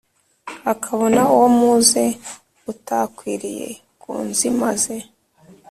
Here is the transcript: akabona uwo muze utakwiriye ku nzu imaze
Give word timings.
akabona 0.71 1.21
uwo 1.33 1.47
muze 1.57 2.03
utakwiriye 2.71 3.69
ku 4.01 4.11
nzu 4.25 4.41
imaze 4.51 4.95